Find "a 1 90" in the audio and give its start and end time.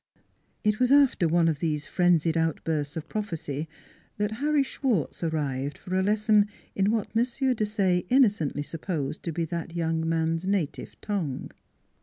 5.93-6.05